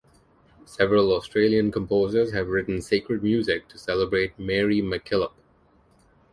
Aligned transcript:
Several 0.65 1.13
Australian 1.15 1.71
composers 1.71 2.33
have 2.33 2.47
written 2.47 2.81
sacred 2.81 3.21
music 3.21 3.67
to 3.67 3.77
celebrate 3.77 4.33
Mary 4.39 4.81
MacKillop. 4.81 5.33